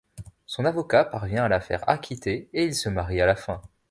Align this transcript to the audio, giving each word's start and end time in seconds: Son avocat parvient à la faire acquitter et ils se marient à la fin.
Son 0.47 0.65
avocat 0.65 1.05
parvient 1.05 1.43
à 1.43 1.47
la 1.47 1.59
faire 1.59 1.87
acquitter 1.87 2.49
et 2.53 2.65
ils 2.65 2.73
se 2.73 2.89
marient 2.89 3.21
à 3.21 3.27
la 3.27 3.35
fin. 3.35 3.61